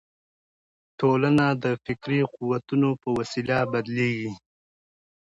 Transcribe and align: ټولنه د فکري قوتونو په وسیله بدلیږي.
ټولنه 0.99 1.45
د 1.63 1.65
فکري 1.83 2.21
قوتونو 2.33 2.89
په 3.01 3.09
وسیله 3.17 3.57
بدلیږي. 3.71 4.31